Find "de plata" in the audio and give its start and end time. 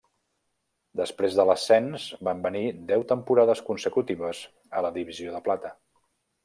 5.37-5.79